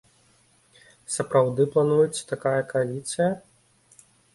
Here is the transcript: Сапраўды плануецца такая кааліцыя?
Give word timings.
Сапраўды 1.17 1.69
плануецца 1.75 2.21
такая 2.35 2.59
кааліцыя? 2.77 3.33